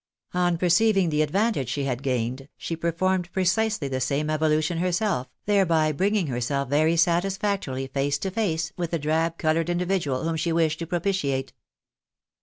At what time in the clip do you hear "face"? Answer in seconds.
7.85-8.17, 8.31-8.73